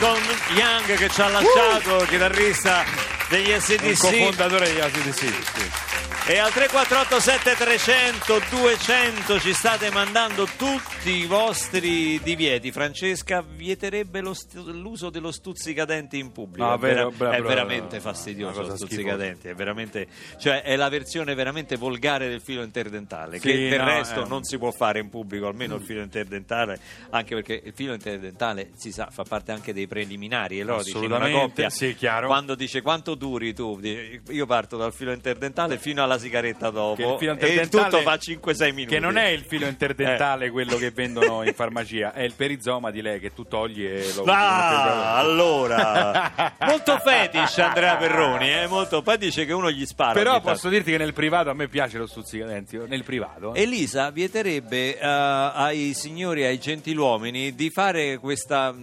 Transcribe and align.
Malcolm 0.00 0.24
Young 0.54 0.96
che 0.96 1.10
ci 1.10 1.20
ha 1.20 1.28
lasciato, 1.28 2.06
chitarrista 2.08 2.84
degli 3.28 3.52
SDC. 3.52 3.98
cofondatore 3.98 4.68
degli 4.68 4.80
ACDC. 4.80 5.18
Sì. 5.18 5.89
E 6.26 6.38
al 6.38 6.52
3487 6.52 7.54
300 7.56 8.40
200 8.50 9.40
ci 9.40 9.52
state 9.52 9.90
mandando 9.90 10.46
tutti 10.56 11.10
i 11.10 11.26
vostri 11.26 12.20
divieti. 12.22 12.70
Francesca 12.70 13.42
vieterebbe 13.42 14.22
stu- 14.34 14.64
l'uso 14.70 15.10
dello 15.10 15.32
stuzzicadenti 15.32 16.18
in 16.18 16.30
pubblico. 16.30 16.68
No, 16.68 16.74
è, 16.74 16.78
vero, 16.78 17.10
vera- 17.10 17.30
bra- 17.30 17.30
è 17.32 17.42
veramente 17.42 17.96
una 17.96 18.04
fastidioso 18.04 18.62
lo 18.62 18.76
stuzzicadenti. 18.76 19.48
È 19.48 19.54
veramente, 19.54 20.06
cioè 20.38 20.62
è 20.62 20.76
la 20.76 20.88
versione 20.88 21.34
veramente 21.34 21.74
volgare 21.76 22.28
del 22.28 22.40
filo 22.40 22.62
interdentale. 22.62 23.40
Sì, 23.40 23.48
che 23.48 23.68
del 23.68 23.80
no, 23.80 23.86
resto 23.86 24.24
eh. 24.24 24.28
non 24.28 24.44
si 24.44 24.56
può 24.56 24.70
fare 24.70 25.00
in 25.00 25.08
pubblico, 25.08 25.48
almeno 25.48 25.76
il 25.76 25.82
filo 25.82 26.00
interdentale, 26.02 26.78
anche 27.10 27.34
perché 27.34 27.60
il 27.64 27.72
filo 27.74 27.92
interdentale 27.92 28.70
si 28.76 28.92
sa, 28.92 29.08
fa 29.10 29.24
parte 29.24 29.50
anche 29.50 29.72
dei 29.72 29.88
preliminari. 29.88 30.60
E 30.60 30.64
loro 30.64 30.84
dice 30.84 30.98
in 30.98 31.04
una 31.06 31.16
Assolutamente, 31.16 31.48
coppia 31.48 31.70
sì, 31.70 31.96
chiaro. 31.96 32.28
quando 32.28 32.54
dice 32.54 32.82
quanto 32.82 33.16
duri 33.16 33.52
tu, 33.52 33.80
io 33.80 34.46
parto 34.46 34.76
dal 34.76 34.92
filo 34.92 35.10
interdentale 35.10 35.76
fino 35.78 36.04
alla 36.04 36.09
sigaretta 36.18 36.70
dopo 36.70 36.94
Che 36.96 37.02
il 37.02 37.16
filo 37.18 37.30
e 37.32 37.34
il 37.34 37.40
interdentale- 37.40 37.90
tutto 37.90 38.02
fa 38.02 38.16
5-6 38.16 38.72
minuti. 38.72 38.94
Che 38.94 39.00
non 39.00 39.16
è 39.16 39.26
il 39.28 39.42
filo 39.42 39.66
interdentale 39.66 40.46
Eh. 40.46 40.50
quello 40.50 40.76
che 40.76 40.90
vendono 40.90 41.42
in 41.44 41.54
farmacia, 41.54 42.12
è 42.12 42.22
il 42.22 42.34
perizoma 42.34 42.90
di 42.90 43.02
lei 43.02 43.20
che 43.20 43.32
tu 43.34 43.44
togli 43.44 43.84
e 43.84 44.04
lo 44.14 44.24
Ah, 44.24 45.16
allora 45.16 46.54
molto 46.66 46.98
fetish 46.98 47.58
Andrea 47.58 47.96
Perroni, 47.96 48.52
eh, 48.52 48.66
molto, 48.66 49.02
poi 49.02 49.18
dice 49.18 49.44
che 49.44 49.52
uno 49.52 49.70
gli 49.70 49.84
spara. 49.86 50.12
Però 50.12 50.40
posso 50.40 50.68
dirti 50.68 50.90
che 50.90 50.98
nel 50.98 51.12
privato 51.12 51.50
a 51.50 51.54
me 51.54 51.68
piace 51.68 51.98
lo 51.98 52.06
stuzzicadenti, 52.06 52.78
nel 52.86 53.04
privato. 53.04 53.54
eh. 53.54 53.62
Elisa 53.62 54.10
vieterebbe 54.10 54.98
eh, 54.98 55.06
ai 55.06 55.92
signori, 55.94 56.44
ai 56.44 56.58
gentiluomini 56.58 57.54
di 57.54 57.70
fare 57.70 58.18
questo 58.18 58.74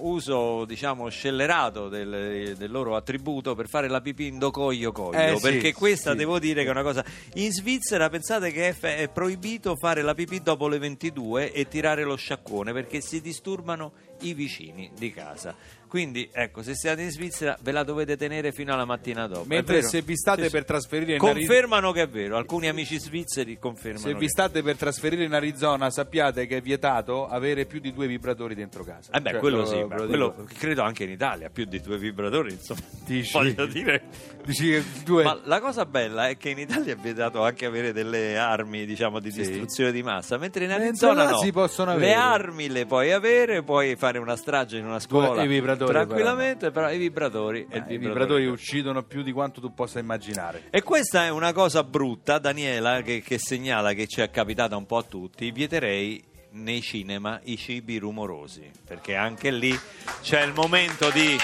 uso, 0.00 0.64
diciamo, 0.64 1.08
scellerato 1.08 1.88
del, 1.88 2.54
del 2.56 2.70
loro 2.70 2.96
attributo 2.96 3.54
per 3.54 3.68
fare 3.68 3.88
la 3.88 4.00
pipì 4.00 4.26
in 4.26 4.38
docoglio 4.38 4.92
coglio. 4.92 5.18
Eh, 5.18 5.36
sì, 5.36 5.42
perché 5.42 5.72
questa 5.72 6.12
sì. 6.12 6.16
devo 6.16 6.38
dire 6.38 6.62
che 6.62 6.68
è 6.68 6.70
una 6.70 6.82
cosa. 6.82 7.04
In 7.34 7.52
Svizzera 7.52 8.08
pensate 8.08 8.50
che 8.50 8.68
è, 8.68 8.72
fe- 8.72 8.96
è 8.96 9.08
proibito 9.08 9.76
fare 9.76 10.02
la 10.02 10.14
pipì 10.14 10.42
dopo 10.42 10.68
le 10.68 10.78
22 10.78 11.52
e 11.52 11.68
tirare 11.68 12.04
lo 12.04 12.16
sciacquone 12.16 12.72
perché 12.72 13.00
si 13.00 13.20
disturbano 13.20 13.92
i 14.20 14.34
vicini 14.34 14.90
di 14.96 15.12
casa. 15.12 15.54
Quindi, 15.88 16.28
ecco, 16.32 16.62
se 16.62 16.74
siete 16.74 17.02
in 17.02 17.10
Svizzera 17.10 17.56
ve 17.62 17.72
la 17.72 17.82
dovete 17.82 18.16
tenere 18.16 18.52
fino 18.52 18.72
alla 18.74 18.84
mattina 18.84 19.26
dopo. 19.26 19.44
Mentre 19.46 19.82
se 19.82 20.02
vi 20.02 20.16
state 20.16 20.44
Sì, 20.44 20.50
per 20.50 20.64
trasferire 20.64 21.14
in 21.14 21.20
Arizona 21.20 21.46
Confermano 21.46 21.92
che 21.92 22.02
è 22.02 22.08
vero, 22.08 22.36
alcuni 22.36 22.68
amici 22.68 22.98
svizzeri 22.98 23.58
confermano. 23.58 24.06
se 24.06 24.14
vi 24.14 24.28
state 24.28 24.62
per 24.62 24.76
trasferire 24.76 25.24
in 25.24 25.32
Arizona 25.32 25.88
sappiate 25.90 26.46
che 26.46 26.58
è 26.58 26.60
vietato 26.60 27.26
avere 27.26 27.64
più 27.64 27.80
di 27.80 27.92
due 27.92 28.06
vibratori 28.06 28.54
dentro 28.54 28.84
casa. 28.84 29.12
Eh 29.12 29.20
beh, 29.20 29.30
Cioè, 29.30 29.38
quello 29.40 29.64
sì, 29.64 29.78
lo 29.78 29.86
quello 30.06 30.46
credo 30.58 30.82
anche 30.82 31.04
in 31.04 31.10
Italia, 31.10 31.48
più 31.48 31.64
di 31.64 31.80
due 31.80 31.96
vibratori, 31.96 32.52
insomma. 32.52 32.80
Dici? 33.06 33.32
Voglio 33.32 33.64
dire. 33.66 34.02
Dici 34.44 34.68
che 34.70 34.82
due... 35.04 35.24
Ma 35.24 35.40
la 35.44 35.60
cosa 35.60 35.86
bella 35.86 36.28
è 36.28 36.36
che 36.36 36.50
in 36.50 36.58
Italia 36.58 36.92
è 36.92 36.96
vietato 36.96 37.42
anche 37.42 37.64
avere 37.64 37.92
delle 37.92 38.36
armi, 38.36 38.84
diciamo, 38.84 39.20
di 39.20 39.30
Sì. 39.30 39.38
distruzione 39.40 39.92
di 39.92 40.02
massa, 40.02 40.36
mentre 40.36 40.64
in 40.64 40.70
Mentre 40.70 40.88
Arizona 40.88 41.24
là 41.24 41.30
no. 41.30 41.38
si 41.38 41.50
possono 41.50 41.90
Le 41.96 42.12
avere. 42.12 42.12
armi 42.14 42.68
le 42.68 42.84
puoi 42.84 43.12
avere, 43.12 43.62
puoi 43.62 43.96
fare 43.96 44.18
una 44.18 44.36
strage 44.36 44.76
in 44.76 44.84
una 44.84 45.00
scuola 45.00 45.42
i 45.42 45.46
vibratori 45.46 45.76
tranquillamente, 45.86 46.70
però, 46.70 46.90
i 46.90 46.98
vibratori, 46.98 47.66
Eh, 47.68 47.76
e 47.76 47.84
il 47.86 47.92
I 47.94 47.98
vibratori 47.98 48.46
uccidono 48.46 49.02
più 49.02 49.22
di 49.22 49.32
quanto 49.32 49.60
tu 49.60 49.74
possa 49.74 49.98
immaginare. 49.98 50.64
E 50.70 50.82
questa 50.82 51.24
è 51.24 51.30
una 51.30 51.52
cosa 51.52 51.84
brutta, 51.84 52.38
Daniela, 52.38 53.02
che, 53.02 53.22
che 53.22 53.38
segnala 53.38 53.92
che 53.92 54.06
ci 54.06 54.20
è 54.20 54.30
capitata 54.30 54.76
un 54.76 54.86
po' 54.86 54.98
a 54.98 55.02
tutti. 55.02 55.50
Vieterei 55.50 56.22
nei 56.50 56.80
cinema 56.80 57.40
i 57.44 57.56
cibi 57.56 57.98
rumorosi, 57.98 58.70
perché 58.86 59.14
anche 59.14 59.50
lì 59.50 59.78
c'è 60.22 60.42
il 60.42 60.52
momento 60.54 61.10
di 61.10 61.36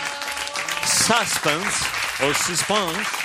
suspense 0.84 2.24
o 2.24 2.32
suspense. 2.32 3.23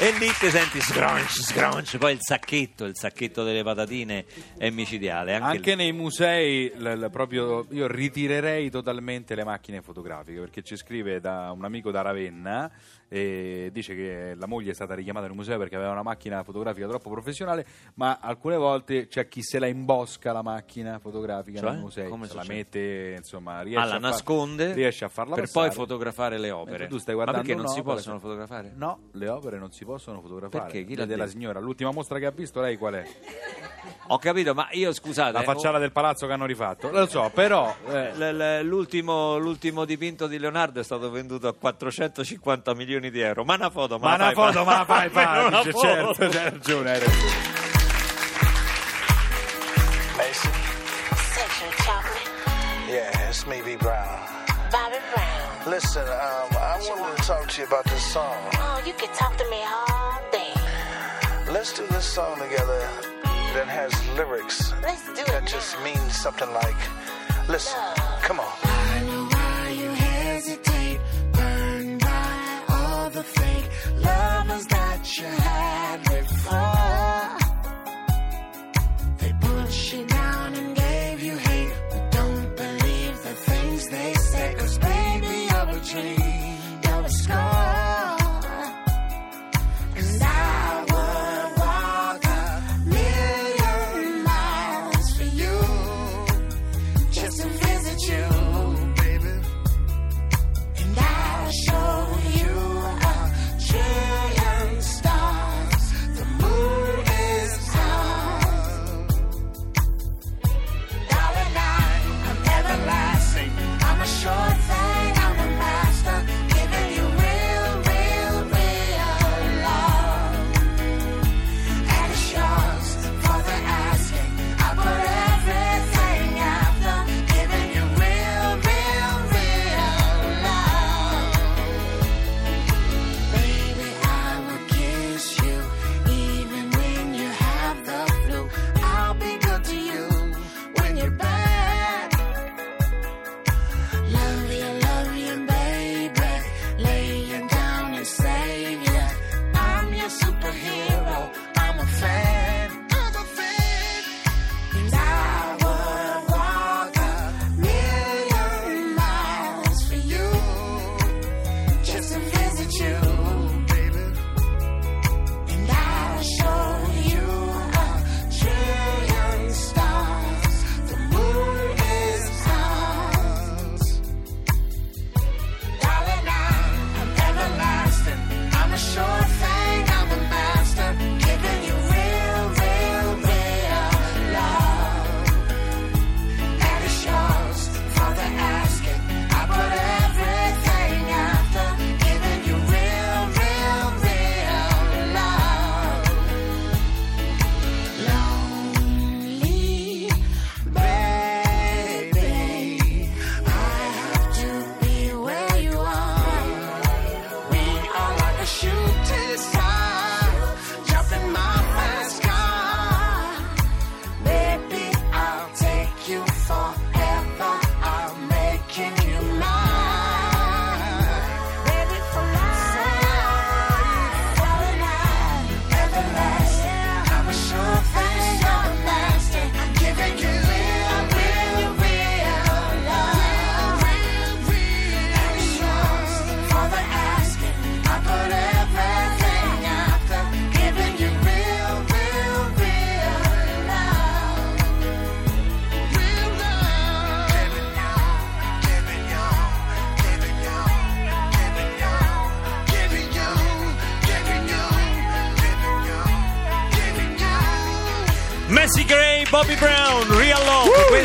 E 0.00 0.12
lì 0.16 0.28
ti 0.38 0.48
senti 0.48 0.80
scrunch, 0.80 1.42
scrunch, 1.42 1.98
poi 1.98 2.12
il 2.12 2.20
sacchetto, 2.20 2.84
il 2.84 2.96
sacchetto 2.96 3.42
delle 3.42 3.64
patatine 3.64 4.24
è 4.56 4.70
micidiale. 4.70 5.34
Anche, 5.34 5.56
Anche 5.56 5.74
nei 5.74 5.90
musei 5.92 6.72
l- 6.76 7.00
l- 7.00 7.10
proprio 7.10 7.66
io 7.70 7.88
ritirerei 7.88 8.70
totalmente 8.70 9.34
le 9.34 9.42
macchine 9.42 9.82
fotografiche 9.82 10.38
perché 10.38 10.62
ci 10.62 10.76
scrive 10.76 11.18
da 11.18 11.50
un 11.52 11.64
amico 11.64 11.90
da 11.90 12.02
Ravenna 12.02 12.70
e 13.08 13.70
dice 13.72 13.94
che 13.94 14.34
la 14.36 14.46
moglie 14.46 14.72
è 14.72 14.74
stata 14.74 14.94
richiamata 14.94 15.26
nel 15.26 15.34
museo 15.34 15.56
perché 15.58 15.76
aveva 15.76 15.92
una 15.92 16.02
macchina 16.02 16.42
fotografica 16.42 16.86
troppo 16.86 17.08
professionale 17.10 17.66
ma 17.94 18.18
alcune 18.20 18.56
volte 18.56 19.06
c'è 19.08 19.28
chi 19.28 19.42
se 19.42 19.58
la 19.58 19.66
imbosca 19.66 20.30
la 20.32 20.42
macchina 20.42 20.98
fotografica 20.98 21.60
Cioè? 21.60 21.70
nei 21.70 21.80
musei 21.80 22.08
Come 22.08 22.26
se 22.28 22.34
la 22.34 22.44
mette 22.46 23.14
insomma 23.16 23.62
riesce 23.62 23.78
Ah, 23.80 23.84
la 23.86 23.94
a 23.96 24.00
far- 24.00 24.10
nasconde 24.10 24.72
riesce 24.74 25.04
a 25.04 25.08
farla 25.08 25.34
per 25.36 25.44
passare. 25.44 25.66
poi 25.68 25.76
fotografare 25.76 26.38
le 26.38 26.50
opere. 26.50 26.70
Mentre 26.70 26.88
tu 26.88 26.98
stai 26.98 27.14
Ma 27.14 27.22
guardando 27.22 27.46
perché 27.48 27.62
non 27.62 27.72
si 27.72 27.82
possono 27.82 28.16
se- 28.16 28.20
fotografare? 28.20 28.72
No, 28.74 28.98
le 29.12 29.28
opere 29.28 29.58
non 29.58 29.70
si 29.72 29.84
possono 29.84 30.20
fotografare. 30.20 30.64
Perché? 30.64 30.84
Chi 30.84 30.94
la 30.96 31.04
detto? 31.06 31.26
signora. 31.28 31.60
L'ultima 31.60 31.90
mostra 31.92 32.18
che 32.18 32.26
ha 32.26 32.30
visto 32.30 32.60
lei 32.60 32.76
qual 32.76 32.94
è? 32.94 33.04
Ho 34.08 34.18
capito, 34.18 34.54
ma 34.54 34.68
io 34.72 34.92
scusate. 34.92 35.32
La 35.32 35.42
facciata 35.42 35.78
del 35.78 35.92
palazzo 35.92 36.26
che 36.26 36.32
hanno 36.32 36.46
rifatto. 36.46 36.90
Lo 36.90 37.06
so, 37.06 37.30
però 37.32 37.74
eh, 37.90 38.62
L'ultimo, 38.62 39.38
l'ultimo 39.38 39.84
dipinto 39.84 40.26
di 40.26 40.38
Leonardo 40.38 40.80
è 40.80 40.84
stato 40.84 41.10
venduto 41.10 41.46
a 41.48 41.54
450 41.54 42.74
milioni 42.74 42.97
di 43.00 43.20
euro. 43.20 43.44
Ma 43.44 43.54
una 43.54 43.70
foto, 43.70 43.98
ma, 43.98 44.08
Ma 44.08 44.14
una 44.16 44.24
fai, 44.32 44.34
foto, 44.34 44.64
ma 44.64 44.78
la 44.78 44.84
fai, 44.84 45.08
fai, 45.14 45.48
dice, 45.50 45.70
foto. 45.72 45.80
certo, 45.86 46.24
hai 46.24 46.32
ragione, 46.50 46.90
hai 46.92 46.98
ragione. 46.98 47.56
Mason? 50.16 50.52
Central 51.34 51.72
chocolate, 51.84 52.30
Yeah, 52.88 53.28
it's 53.28 53.46
me, 53.46 53.60
B. 53.62 53.76
Brown. 53.76 54.18
Bobby 54.70 54.98
Brown. 55.14 55.70
Listen, 55.70 56.02
um, 56.06 56.48
I 56.58 56.78
wanted 56.88 57.16
to 57.16 57.22
talk 57.22 57.48
to 57.48 57.60
you 57.60 57.66
about 57.66 57.84
this 57.84 58.02
song. 58.02 58.36
Oh, 58.54 58.80
you 58.84 58.92
can 58.94 59.08
talk 59.14 59.36
to 59.36 59.44
me 59.50 59.62
all 59.64 60.20
day. 60.32 60.52
Let's 61.52 61.72
do 61.72 61.86
this 61.88 62.04
song 62.04 62.38
together 62.38 62.88
that 63.54 63.66
has 63.66 63.90
lyrics 64.14 64.74
Let's 64.82 65.02
do 65.16 65.24
that 65.32 65.44
it 65.44 65.46
just 65.48 65.80
means 65.82 66.14
something 66.14 66.52
like, 66.52 66.76
listen, 67.48 67.78
come 67.96 68.07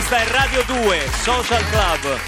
questa 0.06 0.18
è 0.18 0.28
Radio 0.28 0.64
2, 0.84 1.00
Social 1.22 1.64
Club. 1.70 2.20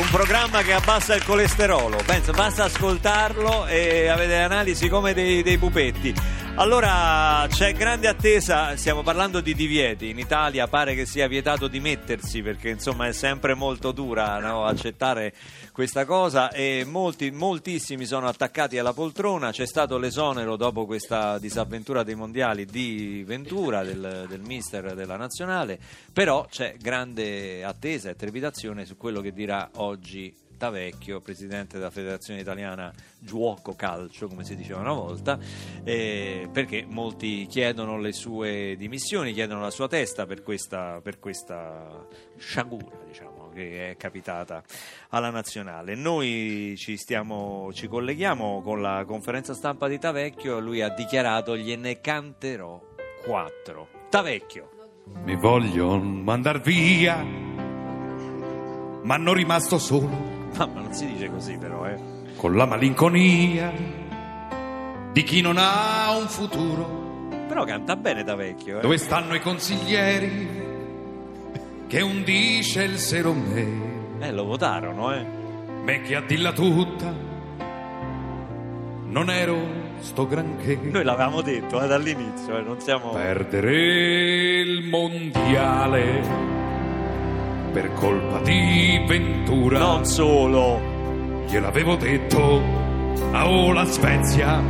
Un 0.00 0.08
programma 0.10 0.62
che 0.62 0.72
abbassa 0.72 1.14
il 1.14 1.22
colesterolo, 1.22 1.98
pensa, 2.06 2.32
basta 2.32 2.64
ascoltarlo 2.64 3.66
e 3.66 4.08
avete 4.08 4.38
analisi 4.38 4.88
come 4.88 5.12
dei, 5.12 5.42
dei 5.42 5.58
pupetti. 5.58 6.14
Allora 6.56 7.48
c'è 7.48 7.72
grande 7.72 8.06
attesa, 8.06 8.76
stiamo 8.76 9.02
parlando 9.02 9.40
di 9.40 9.54
divieti, 9.54 10.10
in 10.10 10.20
Italia 10.20 10.68
pare 10.68 10.94
che 10.94 11.04
sia 11.04 11.26
vietato 11.26 11.66
dimettersi 11.66 12.42
perché 12.42 12.68
insomma 12.68 13.08
è 13.08 13.12
sempre 13.12 13.54
molto 13.54 13.90
dura 13.90 14.38
no, 14.38 14.64
accettare 14.64 15.34
questa 15.72 16.04
cosa. 16.04 16.52
E 16.52 16.84
molti, 16.86 17.32
moltissimi 17.32 18.06
sono 18.06 18.28
attaccati 18.28 18.78
alla 18.78 18.92
poltrona, 18.92 19.50
c'è 19.50 19.66
stato 19.66 19.98
l'esonero 19.98 20.54
dopo 20.54 20.86
questa 20.86 21.38
disavventura 21.38 22.04
dei 22.04 22.14
mondiali 22.14 22.66
di 22.66 23.24
Ventura, 23.26 23.82
del, 23.82 24.26
del 24.28 24.40
mister 24.40 24.94
della 24.94 25.16
nazionale, 25.16 25.76
però 26.12 26.46
c'è 26.48 26.76
grande 26.78 27.64
attesa 27.64 28.10
e 28.10 28.14
trepidazione 28.14 28.84
su 28.84 28.96
quello 28.96 29.20
che 29.20 29.32
dirà 29.32 29.70
oggi 29.74 30.32
Tavecchio, 30.64 31.20
presidente 31.20 31.76
della 31.76 31.90
Federazione 31.90 32.40
Italiana 32.40 32.90
Giuoco 33.18 33.74
Calcio, 33.74 34.28
come 34.28 34.44
si 34.44 34.56
diceva 34.56 34.80
una 34.80 34.94
volta, 34.94 35.38
eh, 35.84 36.48
perché 36.50 36.86
molti 36.88 37.44
chiedono 37.50 37.98
le 37.98 38.12
sue 38.12 38.74
dimissioni, 38.78 39.34
chiedono 39.34 39.60
la 39.60 39.70
sua 39.70 39.88
testa 39.88 40.24
per 40.24 40.42
questa, 40.42 41.00
per 41.02 41.18
questa 41.18 42.06
sciagura, 42.38 42.96
diciamo, 43.06 43.50
che 43.52 43.90
è 43.90 43.96
capitata 43.98 44.62
alla 45.10 45.28
nazionale. 45.28 45.94
Noi 45.96 46.76
ci, 46.78 46.96
stiamo, 46.96 47.70
ci 47.74 47.86
colleghiamo 47.86 48.62
con 48.62 48.80
la 48.80 49.04
conferenza 49.06 49.52
stampa 49.52 49.86
di 49.86 49.98
Tavecchio, 49.98 50.60
lui 50.60 50.80
ha 50.80 50.88
dichiarato 50.88 51.58
gliene 51.58 52.00
canterò 52.00 52.80
quattro. 53.22 53.88
Tavecchio. 54.08 54.70
Mi 55.24 55.36
voglio 55.36 55.98
mandar 55.98 56.58
via, 56.62 57.22
ma 59.02 59.16
non 59.18 59.34
rimasto 59.34 59.76
solo 59.78 60.33
No, 60.58 60.70
ma 60.72 60.80
non 60.80 60.92
si 60.92 61.06
dice 61.06 61.28
così 61.30 61.58
però, 61.58 61.84
eh. 61.86 61.98
con 62.36 62.54
la 62.54 62.64
malinconia 62.64 63.72
di 65.12 65.22
chi 65.24 65.40
non 65.40 65.56
ha 65.58 66.16
un 66.16 66.28
futuro. 66.28 67.02
Però 67.48 67.64
canta 67.64 67.96
bene 67.96 68.22
da 68.22 68.34
vecchio, 68.36 68.78
eh. 68.78 68.80
Dove 68.80 68.98
stanno 68.98 69.34
i 69.34 69.40
consiglieri 69.40 70.62
che 71.88 72.00
undiscelsero 72.00 73.32
me? 73.32 73.92
Eh, 74.20 74.32
lo 74.32 74.44
votarono, 74.44 75.12
eh. 75.12 75.24
Me 75.82 76.00
che 76.02 76.14
a 76.14 76.20
dirla 76.20 76.52
tutta 76.52 77.32
non 79.06 79.30
ero 79.30 79.56
sto 79.98 80.26
granché. 80.26 80.76
Noi 80.82 81.04
l'avevamo 81.04 81.40
detto 81.40 81.80
eh, 81.82 81.86
dall'inizio, 81.86 82.58
eh, 82.58 82.62
non 82.62 82.80
siamo... 82.80 83.10
Perdere 83.10 84.60
il 84.60 84.88
mondiale 84.88 86.53
per 87.74 87.92
colpa 87.94 88.38
di 88.38 89.04
Ventura. 89.04 89.80
Non 89.80 90.06
solo. 90.06 90.80
Gliel'avevo 91.48 91.96
detto, 91.96 92.62
a 93.32 93.48
oh 93.48 93.72
la 93.72 93.84
Svezia 93.84 94.62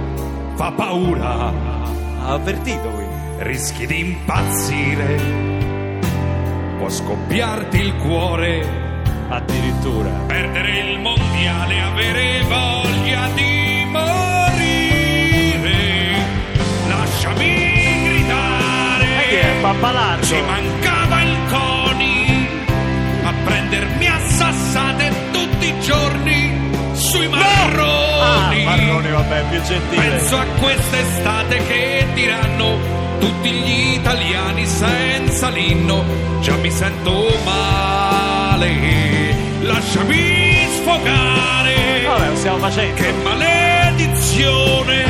fa 0.55 0.73
paura. 0.73 1.53
Ha 2.23 2.33
avvertito 2.33 2.89
qui. 2.89 3.05
Rischi 3.37 3.87
di 3.87 3.99
impazzire, 4.01 5.21
può 6.79 6.89
scoppiarti 6.89 7.79
il 7.79 7.95
cuore. 7.97 8.67
Addirittura. 9.29 10.11
Perdere 10.27 10.79
il 10.79 10.99
mondiale, 11.01 11.81
avere 11.81 12.43
voglia 12.43 13.29
di 13.35 13.85
morire. 13.91 15.33
Lasciami 16.89 17.55
gridare. 18.05 19.07
Ma 19.15 19.23
che 19.29 19.41
è 19.41 19.61
pappalardo? 19.61 20.25
Ci 20.25 20.41
mancava 20.41 20.84
marrone, 28.77 29.11
vabbè, 29.11 29.45
più 29.51 29.63
gentile. 29.63 30.09
Penso 30.09 30.37
a 30.37 30.45
quest'estate 30.61 31.67
che 31.67 32.07
diranno 32.15 32.79
tutti 33.19 33.51
gli 33.51 33.95
italiani 33.95 34.67
senza 34.67 35.49
l'inno. 35.49 36.05
Già 36.41 36.57
mi 36.57 36.71
sento 36.71 37.29
male. 37.45 38.73
Lasciami 39.61 40.67
sfogare. 40.77 42.03
Vabbè, 42.07 42.29
lo 42.29 42.37
stiamo 42.37 42.59
facendo. 42.59 42.95
Che 42.95 43.13
maledizione! 43.23 45.05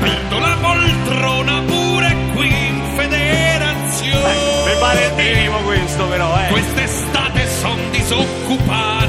Perdo 0.00 0.38
la 0.38 0.56
poltrona 0.60 1.62
pure 1.66 2.16
qui 2.34 2.48
in 2.48 2.82
federazione. 2.94 4.34
Mi 4.66 4.78
pare 4.78 5.04
il 5.06 5.12
minimo 5.14 5.56
questo 5.58 6.06
però, 6.06 6.34
eh. 6.38 6.48
Quest'estate 6.50 7.48
son 7.60 7.78
disoccupato, 7.90 9.01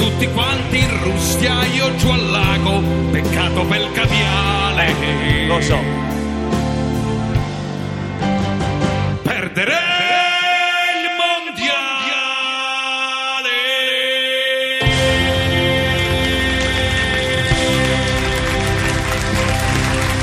tutti 0.00 0.26
quanti 0.28 0.78
in 0.78 1.02
Russia, 1.02 1.62
io 1.66 1.94
giù 1.96 2.08
al 2.08 2.30
lago, 2.30 2.80
peccato 3.10 3.66
per 3.66 3.80
il 3.82 3.92
caviale. 3.92 4.94
Lo 5.46 5.60
so. 5.60 5.78
Perderei 9.22 9.76
il 10.96 11.10
mondiale. 11.20 11.68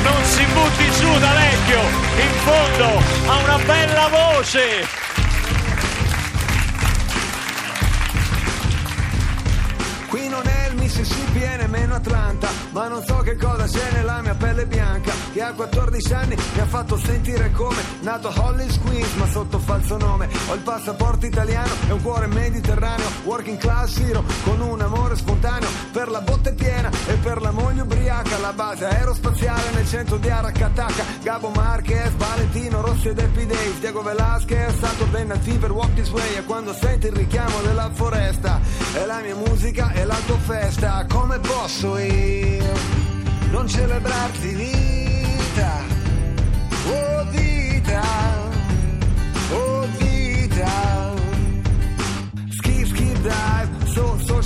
Non 0.02 0.24
si 0.24 0.44
butti 0.54 0.92
su 0.92 1.20
da 1.20 1.34
vecchio. 1.34 1.82
In 2.20 2.34
fondo 2.46 3.00
ha 3.28 3.38
una 3.44 3.60
bella 3.64 4.08
voce. 4.08 5.07
Atlanta 11.98 12.50
Ma 12.72 12.88
non 12.88 13.04
so 13.04 13.18
che 13.18 13.36
cosa 13.36 13.66
c'è 13.66 13.92
nella 13.94 14.22
mia 14.22 14.36
pelle 14.36 14.66
bianca. 14.66 15.12
Che 15.34 15.42
a 15.42 15.52
14 15.52 16.14
anni 16.14 16.36
mi 16.36 16.60
ha 16.62 16.66
fatto 16.66 16.98
sentire 16.98 17.52
come 17.52 17.82
Nato 18.02 18.28
a 18.30 18.34
Hollis 18.36 18.80
Queens 18.80 19.14
ma 19.14 19.28
sotto 19.28 19.60
falso 19.60 19.98
nome. 19.98 20.30
Ho 20.50 20.54
il 20.54 20.62
passaporto 20.62 21.26
italiano 21.26 21.74
e 21.88 21.92
un 21.92 22.02
cuore 22.02 22.28
mediterraneo 22.28 23.08
Working 23.24 23.58
class 23.58 23.98
hero 23.98 24.24
con 24.44 24.62
un 24.62 24.80
amore 24.82 25.16
spontaneo 25.16 25.68
Per 25.92 26.10
la 26.10 26.22
botte 26.22 26.54
piena 26.54 26.90
e 27.08 27.14
per 27.16 27.42
la 27.42 27.52
moglie 27.52 27.82
ubriaca. 27.82 28.38
La 28.38 28.54
base 28.54 28.86
aerospaziale 28.86 29.72
nel 29.74 29.88
centro 29.88 30.18
di 30.18 30.30
Aracataca. 30.30 31.04
Gabo 31.24 31.50
Marquez, 31.50 32.12
Valentino 32.16 32.82
Rossi 32.82 33.10
ed 33.10 33.20
Happy 33.20 33.46
Diego 33.80 34.02
Velasquez, 34.02 34.78
Saturday 34.80 35.26
Night 35.26 35.42
Fever, 35.42 35.72
Walk 35.72 35.94
This 35.94 36.10
Way. 36.10 36.36
E 36.36 36.44
quando 36.44 36.74
senti 36.74 37.08
il 37.08 37.14
richiamo 37.14 37.62
della 37.62 37.90
foresta 37.92 38.60
È 38.94 39.06
la 39.06 39.20
mia 39.22 39.36
musica 39.36 39.92
e 39.94 40.06
la 40.06 40.18
tua 40.26 40.38
festa. 40.38 41.06
Come 41.08 41.40
posso 41.40 41.87
io 41.96 42.74
non 43.52 43.68
celebrarti 43.68 44.54
vita 44.54 45.87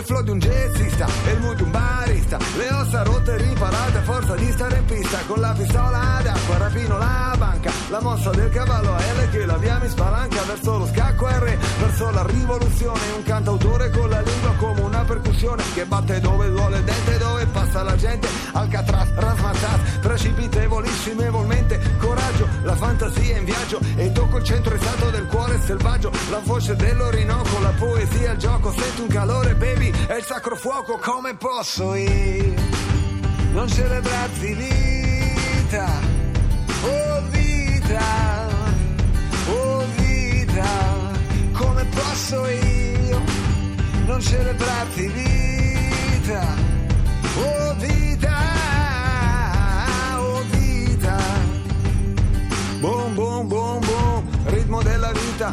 il 0.00 0.06
flow 0.06 0.22
di 0.22 0.30
un 0.30 0.38
jazzista 0.38 1.06
e 1.26 1.32
il 1.32 1.40
mood 1.40 1.56
di 1.56 1.62
un 1.62 1.70
barista. 1.70 2.38
Le 2.56 2.72
ossa 2.72 3.02
rotte 3.02 3.34
e 3.34 3.36
riparate 3.36 3.98
a 3.98 4.02
forza 4.02 4.34
di 4.34 4.50
stare 4.50 4.78
in 4.78 4.84
pista. 4.86 5.18
Con 5.26 5.40
la 5.40 5.52
pistola 5.56 6.20
d'acqua 6.22 6.56
rapino 6.56 6.98
la 6.98 7.34
banca. 7.36 7.70
La 7.90 8.00
mossa 8.00 8.30
del 8.30 8.50
cavallo 8.50 8.94
a 8.94 8.98
L 8.98 9.30
che 9.30 9.44
la 9.44 9.56
via 9.56 9.78
mi 9.82 9.88
spalanca 9.88 10.42
Verso 10.42 10.78
lo 10.78 10.86
scacco 10.86 11.26
R, 11.26 11.58
verso 11.78 12.10
la 12.10 12.24
rivoluzione 12.24 13.00
Un 13.16 13.22
cantautore 13.24 13.90
con 13.90 14.08
la 14.08 14.20
lingua 14.20 14.54
come 14.58 14.80
una 14.80 15.04
percussione 15.04 15.62
che 15.74 15.84
batte 15.84 16.20
dove 16.20 16.48
duole 16.50 16.78
il 16.78 16.84
dente, 16.84 17.18
dove 17.18 17.46
passa 17.46 17.82
la 17.82 17.96
gente, 17.96 18.28
Alcatraz, 18.52 19.08
rasmazzaz, 19.14 19.98
precipitevolissimamente, 20.00 21.80
coraggio, 21.98 22.48
la 22.62 22.76
fantasia 22.76 23.38
in 23.38 23.44
viaggio. 23.44 23.80
E 23.96 24.12
tocco 24.12 24.38
il 24.38 24.44
centro 24.44 24.74
esatto 24.74 25.10
del 25.10 25.26
cuore 25.26 25.58
selvaggio, 25.60 26.10
la 26.30 26.40
voce 26.44 26.76
dell'Orinoco, 26.76 27.58
la 27.60 27.72
poesia, 27.78 28.32
il 28.32 28.38
gioco, 28.38 28.72
sento 28.72 29.02
un 29.02 29.08
calore, 29.08 29.54
baby, 29.54 29.89
è 30.06 30.14
il 30.14 30.24
sacro 30.24 30.56
fuoco, 30.56 30.98
come 30.98 31.34
posso 31.34 31.94
io. 31.94 32.54
Non 33.52 33.68
celebrarti 33.68 34.54
vita, 34.54 36.00
oh 36.82 37.22
vita, 37.30 38.48
oh 39.48 39.84
vita, 39.96 40.68
come 41.52 41.84
posso 41.84 42.48
io. 42.48 43.22
Non 44.06 44.20
celebrarti 44.20 45.06
vita, 45.08 45.29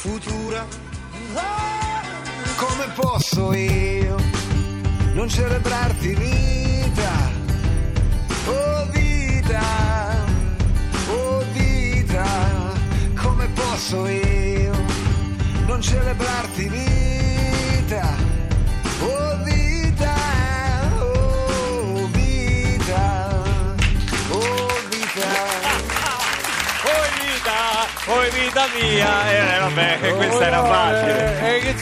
Futura. 0.00 0.64
Come 2.56 2.86
posso 2.94 3.52
io 3.52 4.14
non 5.14 5.28
celebrarti 5.28 6.14
vita? 6.14 6.47
Vita 28.66 28.66
mia. 28.80 29.30
Eh, 29.30 29.58
vabbè, 29.60 30.14
questa 30.16 30.46
era 30.46 30.64
facile. 30.64 31.56
Eh, 31.58 31.74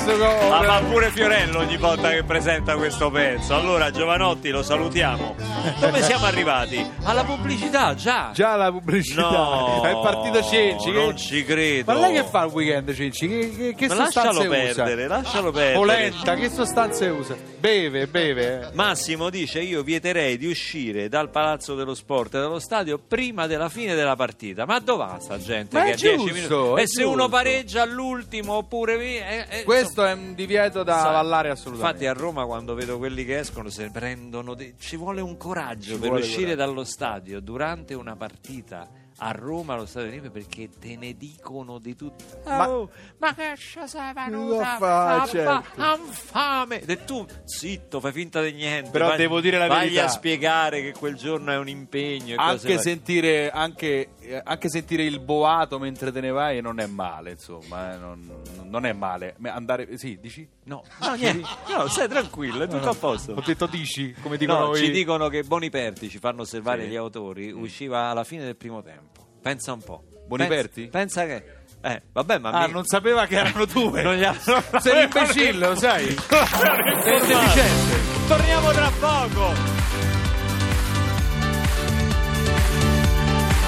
La 0.48 0.62
fa 0.62 0.80
pure 0.80 1.10
Fiorello 1.10 1.58
ogni 1.60 1.76
volta 1.76 2.10
che 2.10 2.22
presenta 2.22 2.76
questo 2.76 3.10
pezzo. 3.10 3.54
Allora, 3.54 3.90
Giovanotti, 3.90 4.50
lo 4.50 4.62
salutiamo. 4.62 5.34
Dove 5.80 6.02
siamo 6.02 6.26
arrivati? 6.26 6.84
Alla 7.04 7.24
pubblicità, 7.24 7.94
già. 7.94 8.30
Già 8.32 8.56
la 8.56 8.70
pubblicità. 8.70 9.20
No, 9.30 9.82
è 9.84 9.92
partito 10.02 10.42
Cenci. 10.42 10.90
che- 10.90 10.98
non 10.98 11.16
ci 11.16 11.44
credo. 11.44 11.92
Ma 11.92 11.98
lei 12.00 12.14
che 12.14 12.24
fa 12.24 12.44
il 12.44 12.52
weekend, 12.52 12.92
Cenci? 12.94 13.28
Che, 13.28 13.50
che, 13.56 13.74
che 13.74 13.86
Ma 13.88 13.94
lascialo 13.94 14.40
usa? 14.40 14.48
perdere, 14.48 15.06
lascialo 15.06 15.50
perdere. 15.50 15.74
Polenta, 15.76 16.34
che 16.34 16.50
sostanze 16.50 17.08
usa? 17.08 17.36
Beve, 17.58 18.06
beve. 18.06 18.60
eh. 18.62 18.74
Massimo 18.74 19.30
dice 19.30 19.60
io 19.60 19.82
vieterei 19.82 20.36
di 20.36 20.46
uscire 20.46 21.08
dal 21.08 21.30
palazzo 21.30 21.74
dello 21.74 21.94
sport 21.94 22.34
e 22.34 22.38
dallo 22.40 22.58
stadio 22.58 22.98
prima 22.98 23.46
della 23.46 23.68
fine 23.68 23.94
della 23.94 24.14
partita 24.14 24.66
ma 24.66 24.78
dove 24.78 25.04
va 25.04 25.18
sta 25.20 25.38
gente 25.38 25.76
Ma 25.76 25.84
che 25.84 25.90
è 25.90 25.92
a 25.92 25.96
10 25.96 26.16
giusto, 26.16 26.32
minuti 26.32 26.48
e 26.76 26.86
se 26.86 27.02
uno 27.04 27.14
giusto. 27.14 27.28
pareggia 27.30 27.82
all'ultimo 27.82 28.54
oppure 28.54 28.96
eh, 28.98 29.46
eh, 29.60 29.62
Questo 29.64 30.04
è 30.04 30.12
un 30.12 30.34
divieto 30.34 30.82
da 30.82 30.94
Sa- 30.98 31.08
avallare 31.10 31.50
assolutamente. 31.50 32.04
Infatti 32.04 32.18
a 32.18 32.20
Roma 32.20 32.44
quando 32.46 32.74
vedo 32.74 32.98
quelli 32.98 33.24
che 33.24 33.38
escono 33.38 33.68
se 33.68 33.90
prendono 33.90 34.54
de- 34.54 34.74
ci 34.78 34.96
vuole 34.96 35.20
un 35.20 35.36
coraggio 35.36 35.94
Ci 35.94 35.98
per 36.00 36.12
uscire 36.12 36.40
coraggio. 36.42 36.54
dallo 36.56 36.84
stadio 36.84 37.40
durante 37.40 37.94
una 37.94 38.16
partita 38.16 38.88
a 39.18 39.30
Roma 39.30 39.74
allo 39.74 39.86
stadio 39.86 40.08
Olimpico 40.08 40.32
perché 40.32 40.68
te 40.78 40.96
ne 40.96 41.16
dicono 41.16 41.78
di 41.78 41.94
tutto. 41.96 42.24
Ma- 42.44 42.68
Oh, 42.68 42.90
ma 43.18 43.34
che 43.34 43.54
ci 43.56 43.78
sei 43.86 44.12
venuta? 44.12 44.56
Lo 44.56 44.76
fa, 44.78 45.26
certo. 45.26 45.64
Infame! 46.06 46.80
E 46.84 47.04
tu 47.04 47.24
zitto, 47.44 48.00
fai 48.00 48.12
finta 48.12 48.42
di 48.42 48.52
niente. 48.52 48.90
Però 48.90 49.08
vai- 49.08 49.16
devo 49.16 49.40
dire 49.40 49.58
la 49.58 49.66
Vai 49.68 49.84
verità. 49.88 50.04
a 50.04 50.08
spiegare 50.08 50.82
che 50.82 50.92
quel 50.92 51.14
giorno 51.16 51.50
è 51.52 51.56
un 51.56 51.68
impegno 51.68 52.34
e 52.34 52.36
anche 52.38 52.78
sentire, 52.78 53.50
anche, 53.50 54.10
eh, 54.20 54.40
anche 54.44 54.68
sentire 54.68 55.04
il 55.04 55.20
boato 55.20 55.78
mentre 55.78 56.12
te 56.12 56.20
ne 56.20 56.30
vai 56.30 56.60
non 56.60 56.78
è 56.80 56.86
male, 56.86 57.30
insomma, 57.32 57.94
eh, 57.94 57.96
non, 57.96 58.42
non 58.64 58.84
è 58.84 58.92
male. 58.92 59.34
Ma 59.38 59.52
Andare, 59.54 59.96
sì, 59.96 60.18
dici? 60.20 60.46
No, 60.64 60.82
no, 61.00 61.14
niente. 61.14 61.48
No, 61.74 61.86
stai 61.88 62.08
tranquillo, 62.08 62.64
è 62.64 62.68
tutto 62.68 62.90
a 62.90 62.94
posto. 62.94 63.32
Ho 63.32 63.40
detto 63.44 63.66
dici, 63.66 64.12
come 64.20 64.36
dicono 64.36 64.66
No, 64.66 64.74
i- 64.74 64.84
ci 64.84 64.90
dicono 64.90 65.28
che 65.28 65.42
Boniperti 65.42 66.08
ci 66.10 66.18
fanno 66.18 66.42
osservare 66.42 66.82
Sì. 66.84 66.88
gli 66.90 66.96
autori. 66.96 67.50
Usciva 67.50 68.08
alla 68.10 68.24
fine 68.24 68.44
del 68.44 68.56
primo 68.56 68.82
tempo. 68.82 69.05
Pensa 69.46 69.72
un 69.74 69.80
po'. 69.80 70.02
Boniperti? 70.26 70.88
Pensa, 70.88 71.20
pensa 71.24 71.26
che. 71.26 71.54
Eh, 71.88 72.02
vabbè, 72.12 72.38
ma. 72.38 72.50
Ah, 72.50 72.66
mi- 72.66 72.72
non 72.72 72.84
sapeva 72.84 73.26
che 73.26 73.36
erano 73.36 73.64
due. 73.64 74.02
non 74.02 74.16
gli 74.16 74.24
hanno- 74.24 74.40
Sei 74.80 74.96
un 74.96 75.02
imbecille, 75.06 75.68
lo 75.68 75.76
sai? 75.76 76.04
Sei 76.18 77.18
intelligente. 77.20 77.96
Torniamo 78.26 78.70
tra 78.72 78.90
poco. 78.98 79.52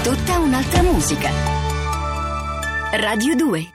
Tutta 0.03 0.39
un'altra 0.39 0.81
musica. 0.83 1.29
Radio 2.91 3.35
2 3.35 3.71